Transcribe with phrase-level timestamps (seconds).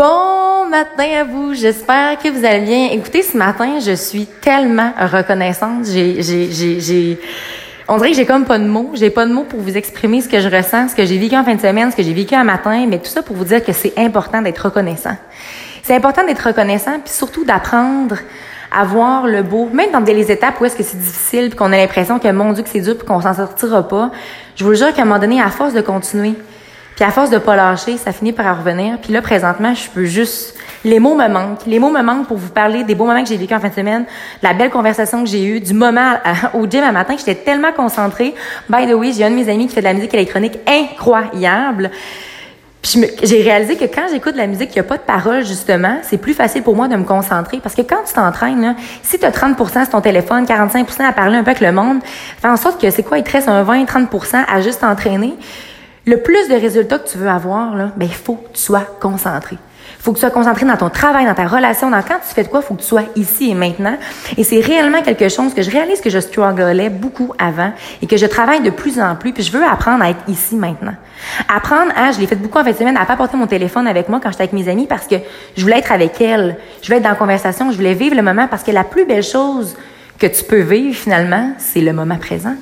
[0.00, 2.88] Bon matin à vous, j'espère que vous allez bien.
[2.90, 5.84] Écoutez, ce matin, je suis tellement reconnaissante.
[5.84, 7.20] J'ai, j'ai, j'ai, j'ai,
[7.86, 8.92] on dirait que j'ai comme pas de mots.
[8.94, 11.36] J'ai pas de mots pour vous exprimer ce que je ressens, ce que j'ai vécu
[11.36, 13.44] en fin de semaine, ce que j'ai vécu un matin, mais tout ça pour vous
[13.44, 15.18] dire que c'est important d'être reconnaissant.
[15.82, 18.16] C'est important d'être reconnaissant, puis surtout d'apprendre
[18.72, 21.74] à voir le beau, même dans des étapes où est-ce que c'est difficile, puis qu'on
[21.74, 24.10] a l'impression que mon Dieu que c'est dur, puis qu'on s'en sortira pas.
[24.56, 26.36] Je vous jure qu'à un moment donné, à force de continuer,
[27.00, 28.98] puis à force de pas lâcher, ça finit par revenir.
[29.00, 30.54] Puis là, présentement, je peux juste...
[30.84, 31.64] Les mots me manquent.
[31.66, 33.70] Les mots me manquent pour vous parler des beaux moments que j'ai vécu en fin
[33.70, 34.04] de semaine,
[34.42, 36.18] la belle conversation que j'ai eue, du moment
[36.52, 38.34] au gym un matin, que j'étais tellement concentrée.
[38.68, 41.90] By the way, j'ai un de mes amis qui fait de la musique électronique incroyable.
[42.82, 45.46] Puis j'ai réalisé que quand j'écoute de la musique, il n'y a pas de paroles,
[45.46, 47.60] justement, c'est plus facile pour moi de me concentrer.
[47.62, 51.38] Parce que quand tu t'entraînes, si tu as 30% sur ton téléphone, 45% à parler
[51.38, 52.00] un peu avec le monde,
[52.42, 55.34] fait en sorte que c'est quoi, il te reste un 20-30% à juste t'entraîner?
[56.10, 59.56] Le plus de résultats que tu veux avoir, ben, il faut que tu sois concentré.
[59.98, 62.34] Il faut que tu sois concentré dans ton travail, dans ta relation, dans quand tu
[62.34, 63.96] fais de quoi, il faut que tu sois ici et maintenant.
[64.36, 68.16] Et c'est réellement quelque chose que je réalise que je strugglais beaucoup avant et que
[68.16, 70.94] je travaille de plus en plus, puis je veux apprendre à être ici maintenant.
[71.54, 73.86] Apprendre à, je l'ai fait beaucoup en fin de semaine, à pas porter mon téléphone
[73.86, 75.16] avec moi quand j'étais avec mes amis parce que
[75.56, 76.56] je voulais être avec elles.
[76.80, 79.04] Je voulais être dans la conversation, je voulais vivre le moment parce que la plus
[79.04, 79.76] belle chose
[80.18, 82.54] que tu peux vivre finalement, c'est le moment présent.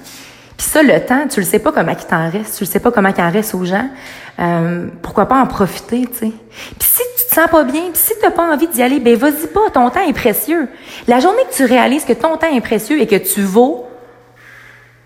[0.59, 2.81] Puis ça, le temps, tu le sais pas comment il t'en reste, tu le sais
[2.81, 3.89] pas comment il en reste aux gens.
[4.41, 6.33] Euh, pourquoi pas en profiter, tu sais.
[6.79, 8.99] Puis si tu te sens pas bien, puis si tu n'as pas envie d'y aller,
[8.99, 10.69] ben vas-y pas, ton temps est précieux.
[11.07, 13.87] La journée que tu réalises que ton temps est précieux et que tu vaux,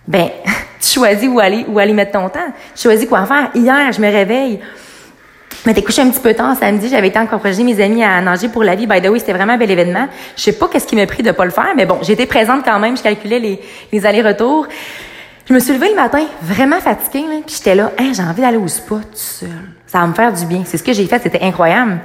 [0.09, 0.31] ben
[0.81, 2.41] tu choisis où aller, où aller mettre ton temps.
[2.75, 3.51] Tu choisis quoi faire.
[3.55, 4.59] Hier, je me réveille.
[5.67, 8.49] Mais t'es couché un petit peu tard samedi, j'avais été encourager mes amis à nager
[8.49, 8.87] pour la vie.
[8.87, 10.09] By the way, c'était vraiment un bel événement.
[10.35, 12.65] Je sais pas qu'est-ce qui m'a pris de pas le faire, mais bon, j'étais présente
[12.65, 13.61] quand même, je calculais les,
[13.93, 14.67] les allers-retours.
[15.49, 18.43] Je me suis levée le matin vraiment fatiguée, là, puis j'étais là, hein, j'ai envie
[18.43, 19.49] d'aller au spa tout seul.
[19.87, 20.63] Ça va me faire du bien.
[20.65, 21.99] C'est ce que j'ai fait, c'était incroyable.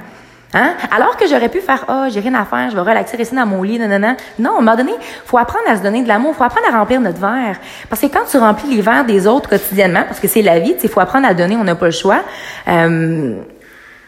[0.54, 0.72] Hein?
[0.90, 3.46] Alors que j'aurais pu faire, oh, j'ai rien à faire, je vais relaxer, rester dans
[3.46, 4.16] mon lit, non, non, non.
[4.38, 4.92] Non, à un moment donné,
[5.24, 7.56] faut apprendre à se donner de l'amour, faut apprendre à remplir notre verre.
[7.88, 10.74] Parce que quand tu remplis les verres des autres quotidiennement, parce que c'est la vie,
[10.82, 12.20] il faut apprendre à donner, on n'a pas le choix.
[12.66, 13.36] Euh,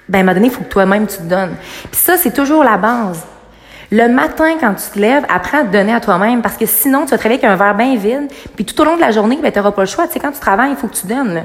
[0.09, 1.55] ben, à un moment donné, il faut que toi-même tu te donnes.
[1.91, 3.25] Puis ça, c'est toujours la base.
[3.93, 7.07] Le matin, quand tu te lèves, apprends à te donner à toi-même parce que sinon,
[7.07, 8.31] tu vas te réveiller avec un verre bien vide.
[8.55, 10.07] Puis tout au long de la journée, ben, tu n'auras pas le choix.
[10.07, 11.43] Tu sais, quand tu travailles, il faut que tu donnes.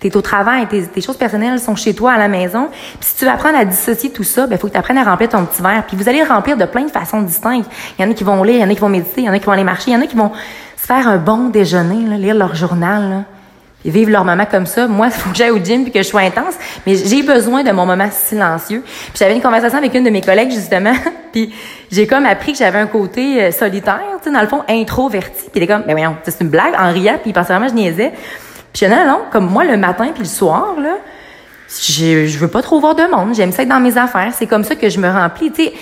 [0.00, 2.68] Tu es au travail, tes, choses personnelles sont chez toi à la maison.
[2.70, 4.98] Puis si tu veux apprendre à dissocier tout ça, il ben, faut que tu apprennes
[4.98, 5.82] à remplir ton petit verre.
[5.88, 7.68] Puis vous allez le remplir de plein de façons distinctes.
[7.98, 9.24] Il y en a qui vont lire, il y en a qui vont méditer, il
[9.24, 10.30] y en a qui vont aller marcher, il y en a qui vont
[10.76, 13.24] se faire un bon déjeuner, lire leur journal.
[13.84, 14.86] Et vivre leur moment comme ça.
[14.86, 16.54] Moi, il faut que j'aille au gym puis que je sois intense,
[16.86, 18.82] mais j'ai besoin de mon moment silencieux.
[18.84, 20.94] Puis j'avais une conversation avec une de mes collègues justement,
[21.32, 21.54] puis
[21.90, 25.50] j'ai comme appris que j'avais un côté euh, solitaire, tu sais, dans le fond introverti.
[25.50, 27.66] Puis il est comme, ben voyons, c'est une blague, en riant, puis il pensait vraiment
[27.66, 28.12] que je niaisais.
[28.72, 30.96] Puis non, non, comme moi le matin puis le soir là,
[31.68, 33.34] je, je veux pas trop voir de monde.
[33.34, 34.32] J'aime ça être dans mes affaires.
[34.32, 35.52] C'est comme ça que je me remplis.
[35.52, 35.72] Tu sais,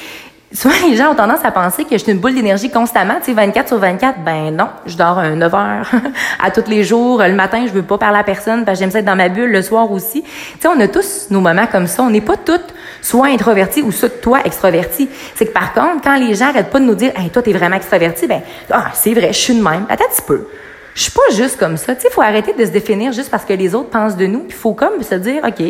[0.50, 3.26] Souvent, les gens ont tendance à penser que je suis une boule d'énergie constamment, tu
[3.26, 4.20] sais, 24 sur 24.
[4.24, 5.90] Ben non, je dors 9 heures
[6.42, 7.22] à tous les jours.
[7.22, 9.28] Le matin, je veux pas parler à personne parce que j'aime ça être dans ma
[9.28, 9.52] bulle.
[9.52, 10.22] Le soir aussi.
[10.22, 10.28] Tu
[10.60, 12.02] sais, on a tous nos moments comme ça.
[12.02, 15.10] On n'est pas toutes soit introvertis ou soit toi extroverti.
[15.34, 17.52] C'est que par contre, quand les gens arrêtent pas de nous dire, hey, toi, t'es
[17.52, 19.84] vraiment extraverti, ben, ah, c'est vrai, je suis de même.
[19.90, 20.48] Attends un petit peu.
[20.94, 21.94] Je suis pas juste comme ça.
[21.94, 24.46] Tu sais, faut arrêter de se définir juste parce que les autres pensent de nous.
[24.48, 25.62] Il faut comme se dire, OK,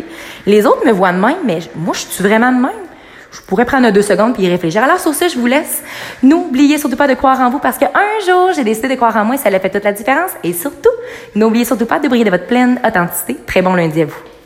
[0.47, 2.88] les autres me voient de même, mais moi, je suis vraiment de même?
[3.33, 4.83] Je pourrais prendre deux secondes puis y réfléchir.
[4.83, 5.83] Alors sur ce, je vous laisse.
[6.23, 7.91] N'oubliez surtout pas de croire en vous parce qu'un
[8.27, 10.31] jour, j'ai décidé de croire en moi et ça a fait toute la différence.
[10.43, 10.91] Et surtout,
[11.35, 13.37] n'oubliez surtout pas de briller de votre pleine authenticité.
[13.47, 14.38] Très bon lundi à vous.